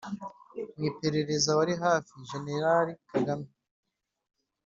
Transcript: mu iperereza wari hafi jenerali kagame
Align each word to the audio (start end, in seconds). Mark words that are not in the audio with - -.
mu 0.77 0.83
iperereza 0.89 1.49
wari 1.59 1.73
hafi 1.83 2.11
jenerali 2.29 2.93
kagame 3.09 3.49